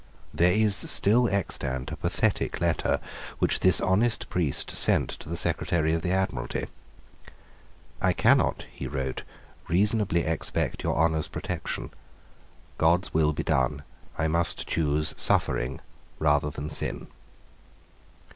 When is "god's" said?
12.79-13.13